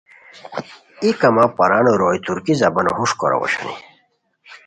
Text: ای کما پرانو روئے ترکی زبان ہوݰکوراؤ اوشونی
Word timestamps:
ای 1.03 1.09
کما 1.19 1.45
پرانو 1.57 1.93
روئے 2.01 2.19
ترکی 2.25 2.53
زبان 2.61 2.87
ہوݰکوراؤ 2.97 3.41
اوشونی 3.41 3.75